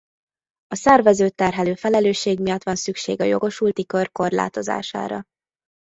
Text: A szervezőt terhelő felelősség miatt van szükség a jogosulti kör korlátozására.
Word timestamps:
A 0.67 0.75
szervezőt 0.75 1.35
terhelő 1.35 1.73
felelősség 1.75 2.39
miatt 2.39 2.63
van 2.63 2.75
szükség 2.75 3.21
a 3.21 3.23
jogosulti 3.23 3.85
kör 3.85 4.11
korlátozására. 4.11 5.23